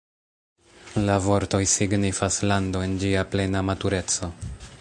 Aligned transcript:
La 1.09 1.17
vortoj 1.25 1.61
signifas 1.75 2.41
"lando 2.53 2.85
en 2.89 2.99
ĝia 3.05 3.27
plena 3.35 3.65
matureco". 3.71 4.35